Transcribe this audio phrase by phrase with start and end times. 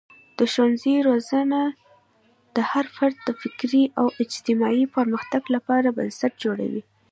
[0.37, 1.61] د ښوونځي روزنه
[2.55, 6.81] د هر فرد د فکري او اجتماعي پرمختګ لپاره بنسټ جوړوي.